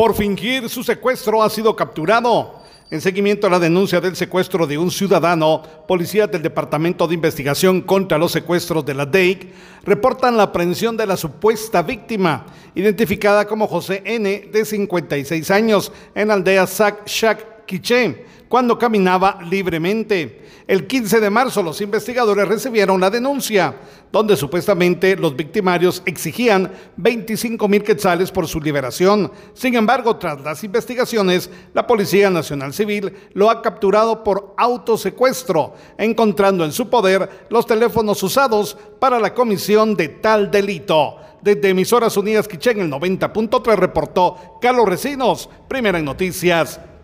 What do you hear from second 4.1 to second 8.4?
secuestro de un ciudadano, policías del Departamento de Investigación contra los